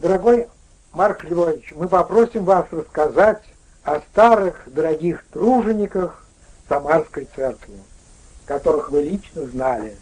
[0.00, 0.48] Дорогой
[0.92, 3.42] Марк Львович, мы попросим вас рассказать
[3.84, 6.24] о старых дорогих тружениках
[6.70, 7.78] Самарской церкви,
[8.46, 9.94] которых вы лично знали.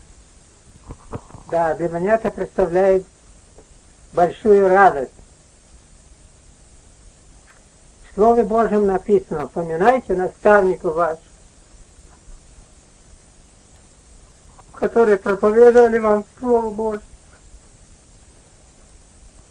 [1.50, 3.04] Да, для меня это представляет
[4.12, 5.10] большую радость.
[8.08, 11.22] В Слове Божьем написано, поминайте наставников ваших,
[14.74, 17.02] которые проповедовали вам Слово Божье.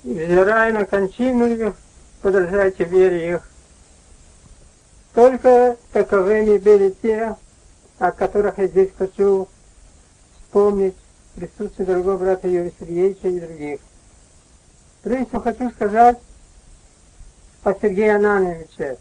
[0.07, 1.75] Взирая на кончину их,
[2.21, 3.49] подражайте вере их.
[5.13, 7.35] Только таковыми были те,
[7.99, 9.49] о которых я здесь хочу
[10.31, 10.95] вспомнить
[11.35, 13.79] в присутствии дорогого брата Юрия Сергеевича и других.
[15.03, 16.17] Прежде всего хочу сказать
[17.63, 18.97] о Сергее Анановиче,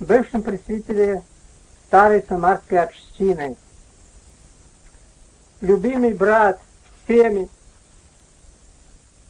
[0.00, 1.22] бывшем представителе
[1.86, 3.56] старой самарской общины.
[5.60, 6.60] Любимый брат
[7.04, 7.48] всеми,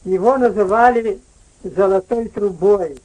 [0.05, 1.21] его называли
[1.63, 3.01] золотой трубой.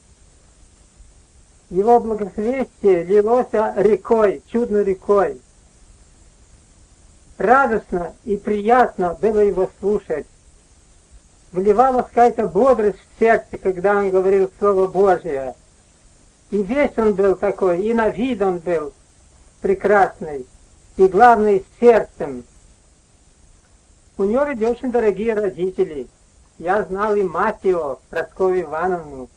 [1.70, 5.42] Его благословение лилось рекой, чудной рекой.
[7.38, 10.26] Радостно и приятно было его слушать.
[11.52, 15.56] Вливалась какая-то бодрость в сердце, когда он говорил Слово Божие.
[16.52, 18.94] И весь он был такой, и на вид он был
[19.62, 20.46] прекрасный,
[20.96, 22.44] и главное, с сердцем.
[24.18, 26.08] У него ведь очень дорогие родители.
[26.58, 29.30] Я знал и мать его, Прасковью Ивановну.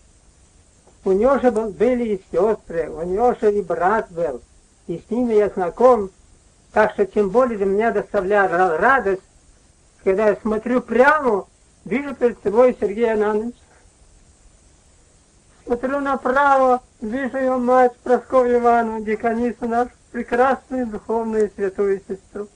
[1.05, 4.41] У него же был, были и сестры, у него же и брат был.
[4.87, 6.11] И с ними я знаком,
[6.73, 9.23] так что тем более для меня доставляла радость,
[10.05, 11.47] когда я смотрю прямо,
[11.85, 13.59] вижу перед собой Сергея Анановича.
[15.65, 22.49] Смотрю направо, вижу его мать Прасковью Ивановну, деканису нашу, прекрасную духовную святую сестру.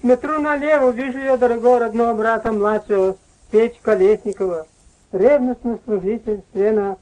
[0.00, 3.16] Смотрю налево, вижу ее дорогого родного брата младшего,
[3.54, 4.66] Петю Колесникова,
[5.12, 6.98] ревностный служитель члена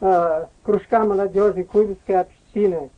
[0.00, 2.90] э, кружка молодежи Куйбышевской общины.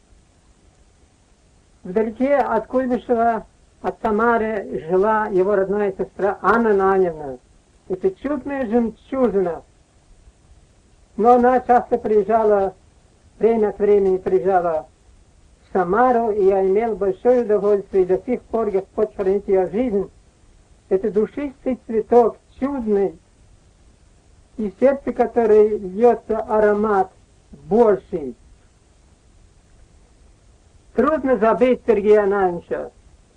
[1.84, 3.44] Вдалеке от Куйбышева,
[3.82, 7.36] от Самары, жила его родная сестра Анна Наневна.
[7.90, 9.62] Это чудная жемчужина.
[11.18, 12.72] Но она часто приезжала,
[13.38, 14.88] время от времени приезжала
[15.68, 20.10] в Самару, и я имел большое удовольствие, и до сих пор Господь хранит ее жизнь.
[20.92, 23.18] Это душистый цветок, чудный,
[24.58, 27.10] и в сердце которой льется аромат
[27.50, 28.36] Божий.
[30.94, 32.90] Трудно забыть Сергея Анановича.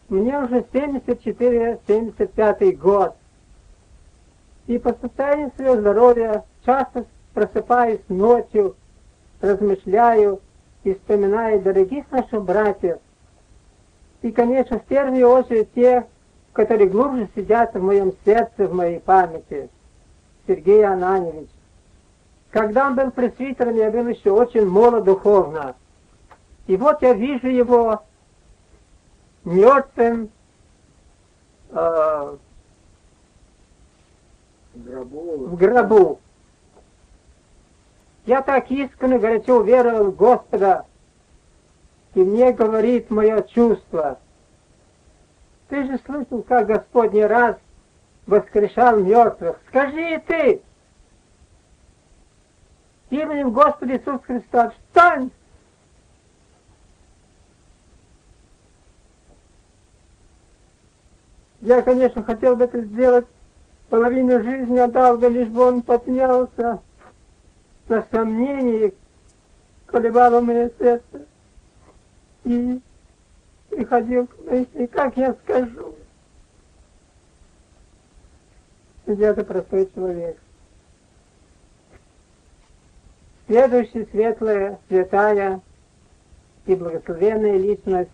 [0.10, 3.16] Мне уже 74-75 год.
[4.68, 8.76] И по состоянию своего здоровья часто просыпаюсь ночью,
[9.40, 10.42] размышляю
[10.84, 12.98] и вспоминаю дорогих наших братьев.
[14.24, 16.04] И, конечно, в первую очередь тех,
[16.56, 19.70] которые глубже сидят в моем сердце, в моей памяти.
[20.48, 21.50] Сергей Ананевич.
[22.50, 25.76] Когда он был пресвитером, я был еще очень молод духовно.
[26.68, 28.04] И вот я вижу его
[29.44, 30.30] мертвым
[31.72, 32.38] э,
[34.76, 36.20] в гробу.
[38.26, 40.86] Я так искренне, горячо уверовал в Господа,
[42.14, 44.20] и мне говорит мое чувство.
[45.70, 47.58] Ты же слышал, как Господь не раз
[48.28, 49.58] воскрешал мертвых.
[49.70, 50.62] Скажи ты,
[53.10, 55.32] именем Господа Иисуса Христа, встань!
[61.62, 63.26] Я, конечно, хотел бы это сделать,
[63.90, 66.80] половину жизни отдал бы, лишь бы он поднялся
[67.88, 68.94] на сомнении,
[69.88, 71.26] колебало мое сердце.
[72.44, 72.80] И
[73.76, 75.96] приходил к мысли, как я скажу.
[79.08, 80.38] где-то простой человек.
[83.48, 85.62] Следующая светлая, святая
[86.66, 88.10] и благословенная личность,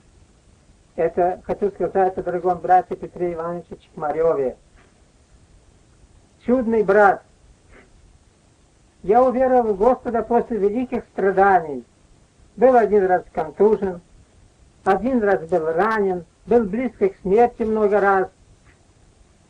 [0.97, 4.57] это, хочу сказать о дорогом брате Петре Ивановиче Чекмареве.
[6.45, 7.23] Чудный брат.
[9.03, 11.85] Я уверовал в Господа после великих страданий.
[12.57, 14.01] Был один раз контужен,
[14.83, 18.29] один раз был ранен, был близко к смерти много раз,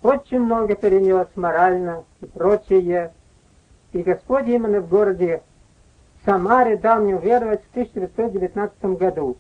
[0.02, 3.14] очень много перенес морально и прочее.
[3.94, 5.42] И Господь именно в городе
[6.26, 9.38] Самаре дал мне уверовать в 1919 году.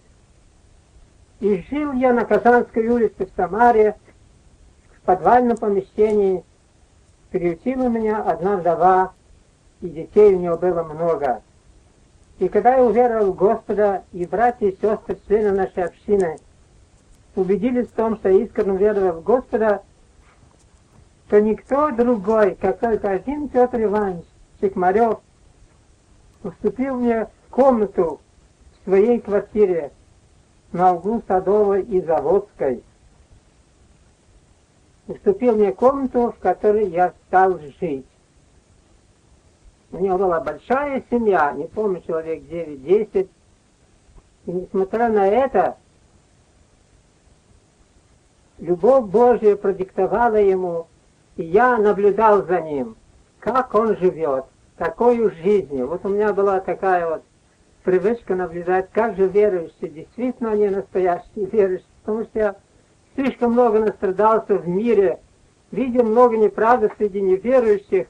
[1.39, 3.95] И жил я на Казанской улице в Самаре,
[4.97, 6.43] в подвальном помещении.
[7.31, 9.13] Приютила меня одна вдова,
[9.79, 11.41] и детей у нее было много.
[12.41, 16.37] И когда я уверовал в Господа, и братья и сестры, члены нашей общины,
[17.35, 19.83] убедились в том, что я искренне веровал в Господа,
[21.27, 24.25] что никто другой, как только один Петр Иванович
[24.59, 25.19] Чекмарев,
[26.41, 28.19] уступил мне комнату
[28.73, 29.91] в своей квартире
[30.71, 32.83] на углу Садовой и Заводской.
[35.07, 38.10] Уступил мне комнату, в которой я стал жить.
[39.91, 43.27] У него была большая семья, не помню, человек 9-10.
[44.45, 45.77] И несмотря на это,
[48.57, 50.87] любовь Божья продиктовала ему,
[51.35, 52.95] и я наблюдал за ним,
[53.39, 54.45] как он живет,
[54.77, 55.87] такой жизнью.
[55.87, 57.23] Вот у меня была такая вот
[57.83, 62.55] привычка наблюдать, как же верующие, действительно они настоящие верующие, потому что я
[63.15, 65.19] слишком много настрадался в мире,
[65.71, 68.07] видел много неправды среди неверующих,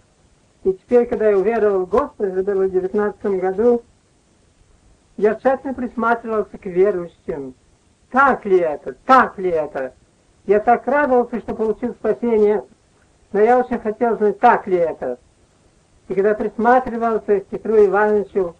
[0.63, 3.81] и теперь, когда я уверовал в Господа, это было в 19 году,
[5.17, 7.55] я тщательно присматривался к верующим.
[8.11, 8.95] Так ли это?
[9.05, 9.93] Так ли это?
[10.45, 12.63] Я так радовался, что получил спасение,
[13.31, 15.17] но я очень хотел знать, так ли это.
[16.07, 18.55] И когда присматривался к Петру Ивановичу,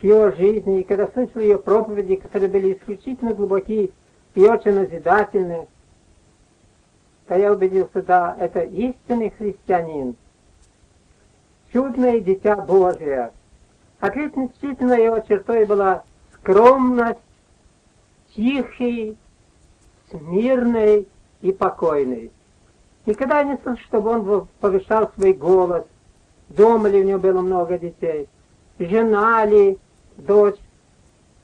[0.00, 3.90] к его жизни, и когда слышал ее проповеди, которые были исключительно глубокие
[4.34, 5.66] и очень назидательные,
[7.26, 10.16] то я убедился, да, это истинный христианин,
[11.72, 13.32] чудное дитя Божие.
[14.00, 16.04] Отличительной его чертой была
[16.34, 17.18] скромность,
[18.34, 19.16] тихий,
[20.10, 21.08] смирный
[21.40, 22.30] и покойный.
[23.06, 25.84] Никогда не слышал, чтобы он повышал свой голос.
[26.48, 28.28] Дома ли у него было много детей?
[28.78, 29.78] Жена ли,
[30.16, 30.58] дочь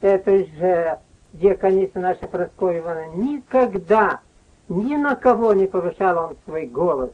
[0.00, 0.99] этой же
[1.32, 3.17] дьяконисы нашей Прасковьи Ивановны?
[3.17, 4.21] Никогда,
[4.69, 7.11] ни на кого не повышал он свой голос.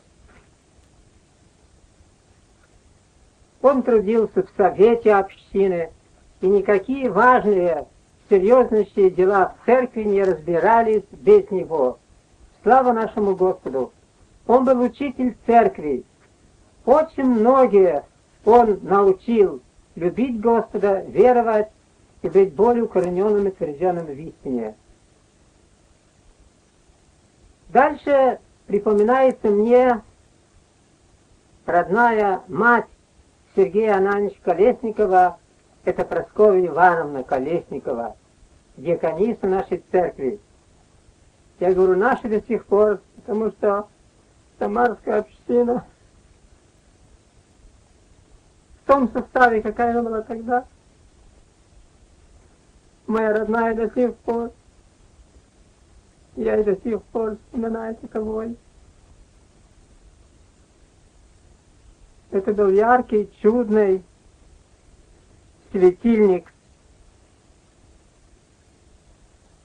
[3.62, 5.90] Он трудился в совете общины,
[6.40, 7.86] и никакие важные,
[8.30, 11.98] серьезнейшие дела в церкви не разбирались без него.
[12.62, 13.92] Слава нашему Господу!
[14.46, 16.04] Он был учитель церкви.
[16.86, 18.04] Очень многие
[18.44, 19.60] он научил
[19.94, 21.68] любить Господа, веровать
[22.22, 24.74] и быть более укорененным и тверденным в истине.
[27.68, 30.02] Дальше припоминается мне
[31.66, 32.86] родная мать
[33.56, 35.38] Сергея Ананич Колесникова,
[35.84, 38.16] это Прасковья Ивановна Колесникова,
[38.76, 40.40] дьякониса нашей церкви.
[41.58, 43.88] Я говорю, наши до сих пор, потому что
[44.58, 45.84] Самарская община
[48.82, 50.64] в том составе, какая она была тогда,
[53.06, 54.52] моя родная до сих пор,
[56.36, 58.56] я и до сих пор вспоминаю таковой.
[62.30, 64.04] Это был яркий, чудный
[65.72, 66.52] светильник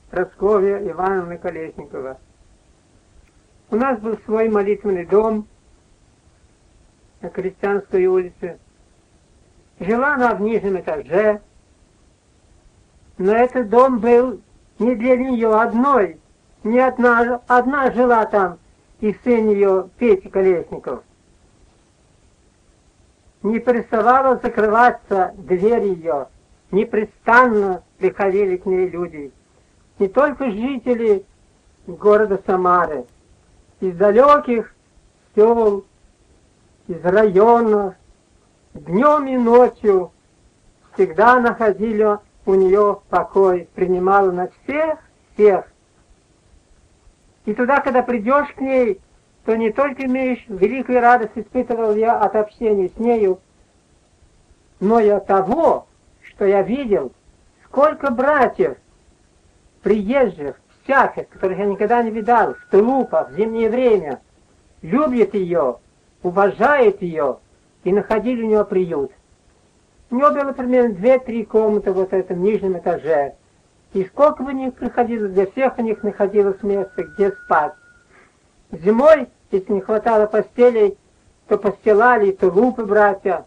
[0.09, 2.17] Просковья Ивановны Колесникова.
[3.69, 5.47] У нас был свой молитвенный дом
[7.21, 8.57] на Крестьянской улице.
[9.79, 11.41] Жила она в нижнем этаже,
[13.17, 14.41] но этот дом был
[14.79, 16.19] не для нее одной.
[16.63, 18.57] Не одна, одна жила там,
[19.01, 21.03] и сын ее Петя Колесников–
[23.45, 26.27] не переставала закрываться дверь ее,
[26.71, 29.31] непрестанно приходили к ней люди.
[29.99, 31.25] Не только жители
[31.85, 33.05] города Самары,
[33.81, 34.73] из далеких
[35.35, 35.85] сел,
[36.87, 37.93] из районов,
[38.73, 40.11] днем и ночью
[40.93, 44.97] всегда находили у нее покой, принимала на всех,
[45.33, 45.65] всех.
[47.45, 48.99] И туда, когда придешь к ней,
[49.45, 53.39] то не только имеешь великую радость испытывал я от общения с нею,
[54.79, 55.85] но и от того,
[56.23, 57.11] что я видел,
[57.65, 58.77] сколько братьев,
[59.83, 64.19] приезжих, всяких, которых я никогда не видал, в тулупах, в зимнее время,
[64.81, 65.77] любят ее,
[66.23, 67.37] уважают ее
[67.83, 69.11] и находили у нее приют.
[70.09, 73.35] У нее было примерно две-три комнаты вот в этом нижнем этаже.
[73.93, 77.73] И сколько бы них приходилось, для всех у них находилось место, где спать.
[78.71, 80.97] Зимой если не хватало постелей,
[81.47, 83.45] то постилали тулупы братья.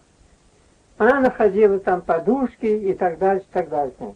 [0.97, 4.15] Она находила там подушки и так дальше, и так дальше.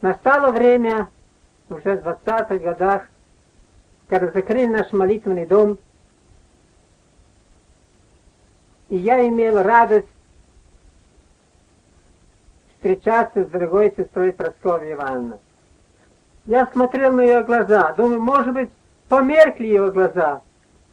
[0.00, 1.08] Настало время,
[1.70, 3.08] уже в 20-х годах,
[4.08, 5.78] когда закрыли наш молитвенный дом,
[8.88, 10.08] и я имел радость
[12.74, 15.38] встречаться с дорогой сестрой Прасковьей Ивановной.
[16.46, 18.70] Я смотрел на ее глаза, думаю, может быть,
[19.08, 20.40] померкли ее глаза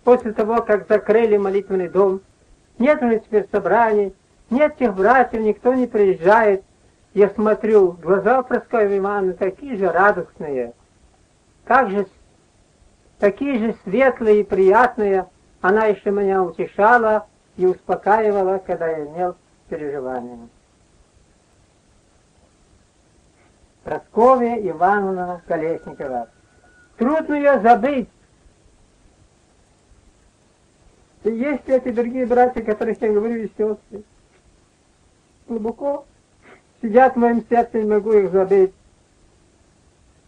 [0.03, 2.21] после того, как закрыли молитвенный дом.
[2.77, 4.13] Нет уже теперь собраний,
[4.49, 6.63] нет тех братьев, никто не приезжает.
[7.13, 10.73] Я смотрю, глаза Прасковьи Ивановны такие же радостные.
[11.65, 12.05] Как же
[13.19, 15.25] такие же светлые и приятные,
[15.61, 17.27] она еще меня утешала
[17.57, 19.35] и успокаивала, когда я имел
[19.67, 20.47] переживания.
[23.89, 26.29] Прасковья Ивановна Колесникова.
[26.97, 28.07] Трудно ее забыть.
[31.23, 34.03] Есть эти другие братья, которых я говорю, и сестры.
[35.47, 36.05] Глубоко
[36.83, 38.75] сидят в моем сердце, не могу их забыть.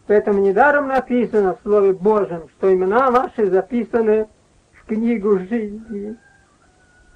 [0.08, 4.28] Поэтому недаром написано в Слове Божьем, что имена ваши записаны
[4.72, 6.18] в книгу жизни.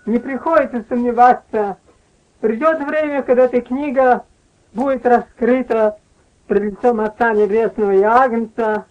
[0.05, 1.77] Не приходится сомневаться.
[2.39, 4.25] Придет время, когда эта книга
[4.75, 5.97] будет раскрыта
[6.47, 8.85] пред лицом Отца Небесного и Агнца,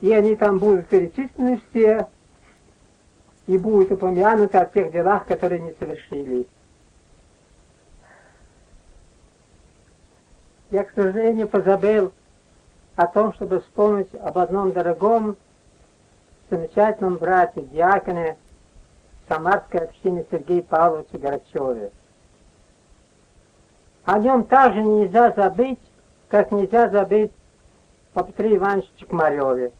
[0.00, 2.08] и они там будут перечислены все,
[3.46, 6.46] и будут упомянуты о тех делах, которые не совершили.
[10.70, 12.12] Я, к сожалению, позабыл
[12.96, 15.36] о том, чтобы вспомнить об одном дорогом,
[16.50, 18.36] замечательном брате, диаконе
[19.28, 21.90] Самарской общины Сергея Павловича Горачеве.
[24.04, 25.80] О нем также нельзя забыть,
[26.28, 27.32] как нельзя забыть
[28.12, 29.72] о Петре Ивановиче Чекмареве.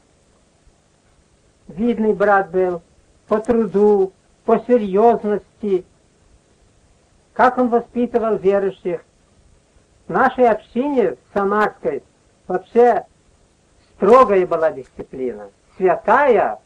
[1.68, 2.82] Видный брат был
[3.28, 4.12] по труду,
[4.44, 5.84] по серьезности,
[7.34, 9.02] как он воспитывал верующих,
[10.06, 12.02] в нашей общине самарской
[12.46, 13.06] вообще
[13.96, 16.60] строгая была дисциплина, святая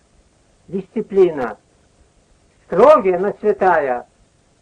[0.66, 1.56] дисциплина,
[2.66, 4.06] строгая, но святая.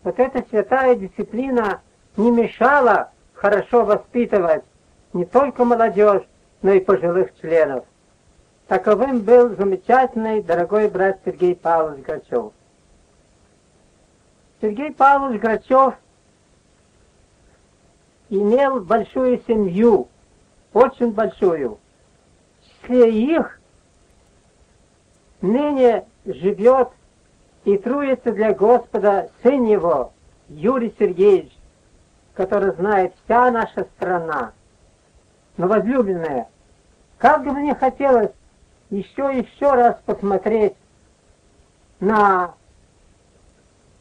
[0.03, 1.81] Вот эта святая дисциплина
[2.17, 4.65] не мешала хорошо воспитывать
[5.13, 6.23] не только молодежь,
[6.63, 7.85] но и пожилых членов.
[8.67, 12.53] Таковым был замечательный дорогой брат Сергей Павлович Грачев.
[14.61, 15.95] Сергей Павлович Грачев
[18.29, 20.09] имел большую семью,
[20.73, 21.79] очень большую.
[22.83, 23.61] В их
[25.41, 26.89] ныне живет
[27.65, 30.13] и трудится для Господа сын его,
[30.49, 31.56] Юрий Сергеевич,
[32.37, 34.53] который знает вся наша страна.
[35.57, 36.49] Но, возлюбленная,
[37.19, 38.33] как бы мне хотелось
[38.91, 40.75] еще еще раз посмотреть
[41.99, 42.55] на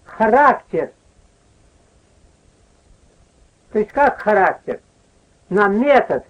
[0.04, 0.92] характер
[3.76, 4.80] то есть как характер?
[5.50, 6.24] На метод,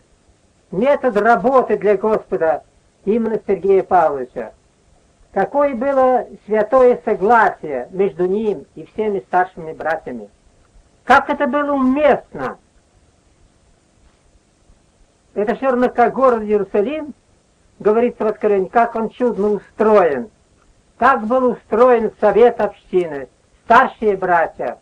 [0.72, 2.64] метод работы для Господа
[3.04, 4.54] именно Сергея Павловича.
[5.32, 10.32] Какое было святое согласие между ним и всеми старшими братьями.
[11.06, 12.58] Как это было уместно.
[15.36, 17.14] Это все равно как город Иерусалим,
[17.80, 20.30] говорится в Откровении, как он чудно устроен.
[20.98, 23.28] Так был устроен совет общины,
[23.66, 24.80] старшие братья,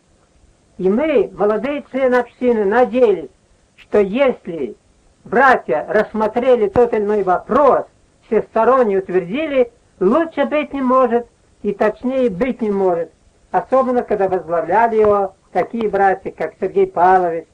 [0.78, 3.30] и мы, молодые члены общины, надеялись,
[3.76, 4.76] что если
[5.24, 7.86] братья рассмотрели тот или иной вопрос,
[8.28, 11.28] всесторонне утвердили, лучше быть не может
[11.64, 13.12] и точнее быть не может.
[13.52, 17.46] Особенно, когда возглавляли его такие братья, как Сергей Павлович,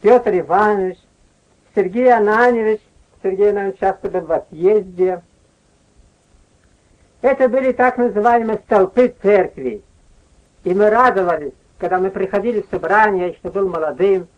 [0.00, 0.98] Петр Иванович,
[1.74, 2.80] Сергей Ананевич,
[3.22, 5.22] Сергей Ананевич часто был в отъезде.
[7.20, 9.82] Это были так называемые столпы церкви.
[10.64, 14.28] И мы радовались, когда мы приходили в собрание, я еще был молодым,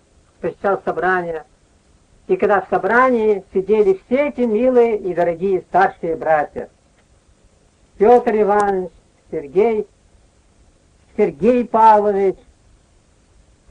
[0.40, 1.44] посещал собрание,
[2.26, 6.68] и когда в собрании сидели все эти милые и дорогие старшие братья.
[7.98, 8.90] Петр Иванович,
[9.30, 9.86] Сергей,
[11.16, 12.36] Сергей Павлович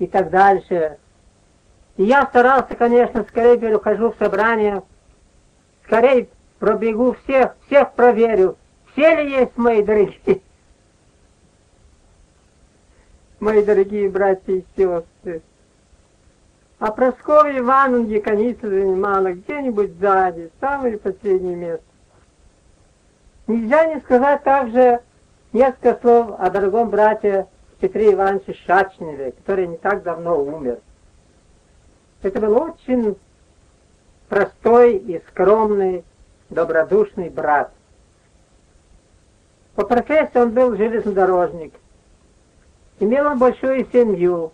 [0.01, 0.97] и так дальше.
[1.97, 4.81] И я старался, конечно, скорее перехожу в собрание,
[5.85, 6.27] скорее
[6.57, 8.57] пробегу всех, всех проверю,
[8.91, 10.19] все ли есть мои дорогие
[13.39, 15.43] мои дорогие братья и сестры.
[16.79, 21.85] А Прасковья Ивановна деканица занимала где-нибудь сзади, самое последнее место.
[23.45, 25.01] Нельзя не сказать также
[25.53, 27.47] несколько слов о дорогом брате
[27.81, 30.79] Петре Ивановиче Шачневе, который не так давно умер.
[32.21, 33.17] Это был очень
[34.29, 36.05] простой и скромный,
[36.49, 37.73] добродушный брат.
[39.75, 41.73] По профессии он был железнодорожник,
[43.01, 44.51] Имел он большую семью,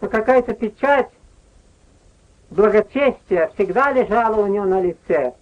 [0.00, 1.10] но какая-то печать
[2.50, 5.34] благочестия всегда лежала у него на лице,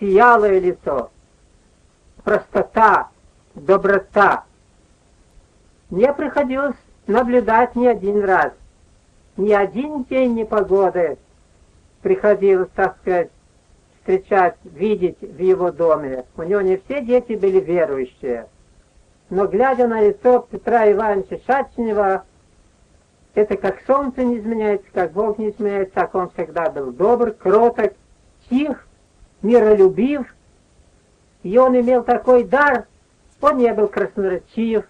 [0.00, 1.10] сиялое лицо,
[2.24, 3.10] простота,
[3.54, 4.44] доброта.
[5.90, 6.76] Мне приходилось
[7.06, 8.52] наблюдать не один раз,
[9.36, 11.16] ни один день непогоды
[12.02, 13.30] приходилось, так сказать,
[13.98, 16.24] встречать, видеть в его доме.
[16.36, 18.46] У него не все дети были верующие.
[19.30, 22.24] Но глядя на лицо Петра Ивановича Шачнева,
[23.34, 27.92] это как солнце не изменяется, как Бог не изменяется, так он всегда был добр, кроток,
[28.48, 28.86] тих,
[29.42, 30.34] миролюбив.
[31.42, 32.86] И он имел такой дар,
[33.40, 34.84] он не был красноречив,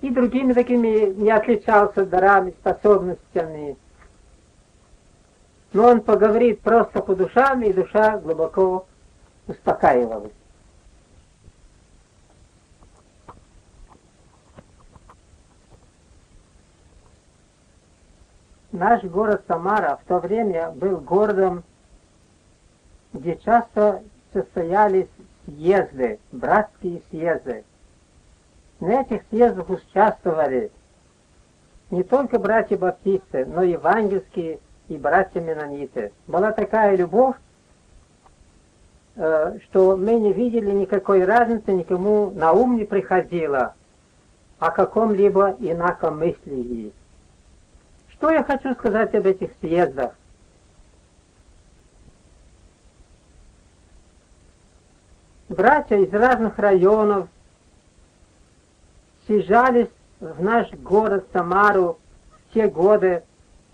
[0.00, 3.76] и другими такими не отличался дарами, способностями.
[5.72, 8.86] Но он поговорит просто по душам, и душа глубоко
[9.46, 10.32] успокаивалась.
[18.72, 21.64] Наш город Самара в то время был городом,
[23.12, 24.02] где часто
[24.32, 25.08] состоялись
[25.44, 27.64] съезды, братские съезды.
[28.80, 30.72] На этих съездах участвовали
[31.90, 34.58] не только братья-баптисты, но и евангельские
[34.88, 36.12] и братья-менониты.
[36.26, 37.36] Была такая любовь,
[39.16, 43.74] э, что мы не видели никакой разницы, никому на ум не приходило
[44.58, 46.92] о каком-либо инакомыслии.
[48.08, 50.14] Что я хочу сказать об этих съездах?
[55.48, 57.28] Братья из разных районов
[59.30, 61.98] съезжались в наш город Самару
[62.48, 63.22] в те годы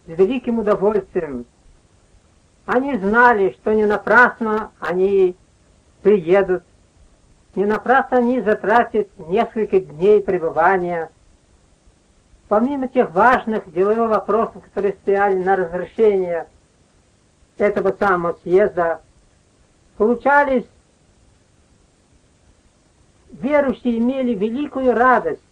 [0.06, 1.46] с великим удовольствием.
[2.66, 5.34] Они знали, что не напрасно они
[6.02, 6.62] приедут,
[7.54, 11.10] не напрасно они затратят несколько дней пребывания
[12.48, 16.46] Помимо тех важных деловых вопросов, которые стояли на разрешение
[17.58, 19.00] этого самого съезда,
[19.96, 20.66] получались,
[23.32, 25.42] верующие имели великую радость,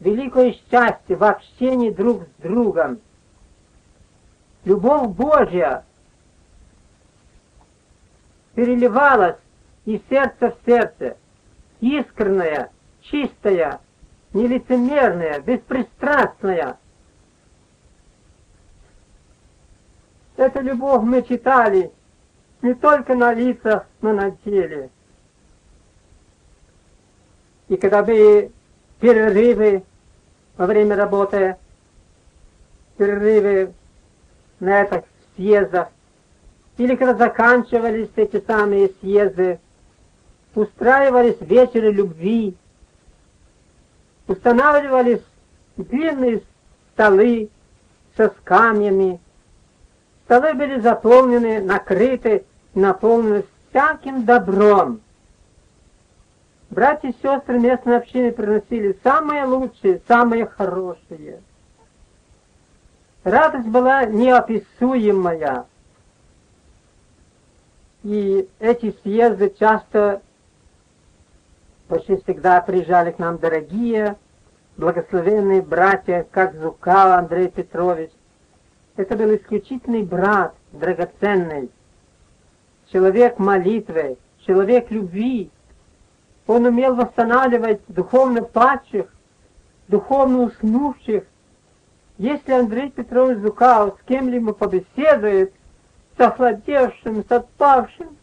[0.00, 3.00] великое счастье в общении друг с другом.
[4.64, 5.84] Любовь Божья
[8.54, 9.36] переливалась
[9.84, 11.16] из сердца в сердце,
[11.80, 12.70] искренняя,
[13.02, 13.80] чистая,
[14.32, 16.78] нелицемерная, беспристрастная.
[20.36, 21.90] Эту любовь мы читали
[22.62, 24.90] не только на лицах, но на теле.
[27.68, 28.52] И когда были
[29.00, 29.84] перерывы
[30.56, 31.56] во время работы,
[32.96, 33.72] перерывы
[34.60, 35.04] на этих
[35.36, 35.88] съездах,
[36.76, 39.60] или когда заканчивались эти самые съезды,
[40.54, 42.56] устраивались вечеры любви,
[44.26, 45.22] устанавливались
[45.76, 46.42] длинные
[46.92, 47.48] столы
[48.16, 49.20] со скамьями.
[50.24, 55.00] Столы были заполнены, накрыты, наполнены всяким добром.
[56.70, 61.40] Братья и сестры местной общины приносили самые лучшие, самые хорошие.
[63.24, 65.66] Радость была неописуемая.
[68.04, 70.22] И эти съезды часто
[71.88, 74.16] Почти всегда приезжали к нам дорогие,
[74.76, 78.10] благословенные братья, как Зукал Андрей Петрович.
[78.96, 81.70] Это был исключительный брат, драгоценный,
[82.92, 85.50] человек молитвы, человек любви.
[86.48, 89.12] Он умел восстанавливать духовно падших,
[89.86, 91.24] духовно уснувших.
[92.16, 95.52] Если Андрей Петрович Зукал с кем-либо побеседует,
[96.16, 98.16] с охладевшим, с отпавшим,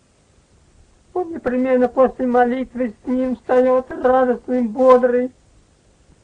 [1.13, 5.31] он непременно после молитвы с ним встает радостный, бодрый,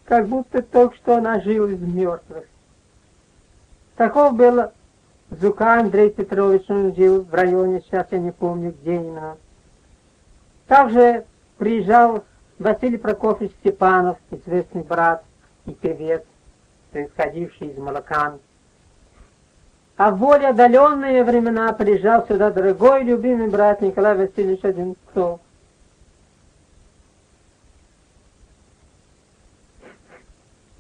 [0.06, 2.46] как будто только что он ожил из мертвых.
[3.96, 4.72] Таков был
[5.30, 9.38] Зука Андрей Петрович, он жил в районе, сейчас я не помню, где именно.
[10.68, 11.26] Также
[11.62, 12.24] приезжал
[12.58, 15.24] Василий Прокофьевич Степанов, известный брат
[15.68, 16.24] и певец,
[16.92, 18.40] происходивший из Малакан.
[19.96, 25.40] А в более отдаленные времена приезжал сюда дорогой любимый брат Николай Васильевич Одинцов.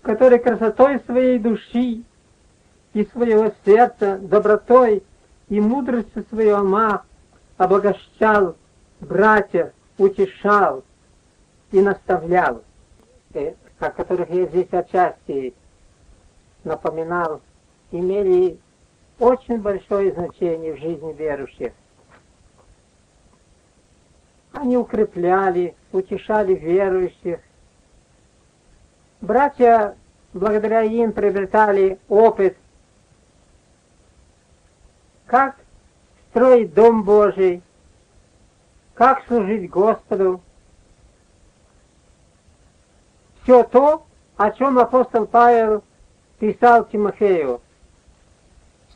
[0.01, 2.01] который красотой своей души
[2.93, 5.03] и своего сердца, добротой
[5.47, 7.03] и мудростью своего ума
[7.57, 8.55] обогащал
[8.99, 10.83] братьев, утешал
[11.71, 12.63] и наставлял,
[13.33, 15.53] о которых я здесь отчасти
[16.63, 17.41] напоминал,
[17.91, 18.57] имели
[19.19, 21.73] очень большое значение в жизни верующих.
[24.53, 27.39] Они укрепляли, утешали верующих.
[29.21, 29.95] Братья,
[30.33, 32.57] благодаря им, приобретали опыт,
[35.27, 35.57] как
[36.31, 37.61] строить Дом Божий,
[39.01, 40.41] как служить Господу.
[43.41, 44.05] Все то,
[44.37, 45.83] о чем апостол Павел
[46.37, 47.61] писал Тимофею.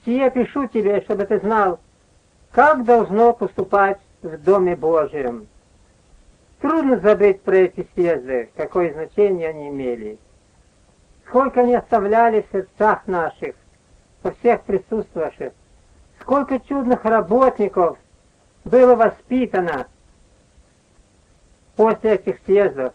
[0.05, 1.79] Сие пишу тебе, чтобы ты знал,
[2.51, 5.47] как должно поступать в Доме Божьем.
[6.61, 10.19] Трудно забыть про эти съезды, какое значение они имели.
[11.27, 13.55] Сколько они оставляли в сердцах наших,
[14.21, 15.51] во всех присутствующих.
[16.21, 17.97] Сколько чудных работников
[18.65, 19.87] было воспитано
[21.75, 22.93] после этих съездов?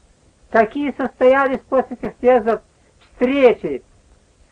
[0.51, 2.61] Какие состоялись после этих съездов
[3.01, 3.83] встречи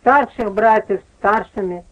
[0.01, 1.85] старших братьев с старшими,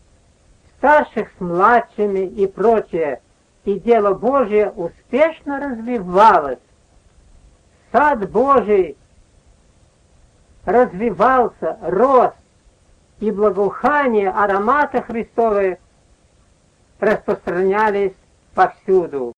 [0.78, 3.20] старших с младшими и прочее,
[3.64, 6.60] и дело Божье успешно развивалось.
[7.92, 8.96] Сад Божий
[10.64, 12.32] развивался, рос,
[13.20, 15.78] и благоухание аромата Христовы
[17.00, 18.14] распространялись
[18.54, 19.35] повсюду.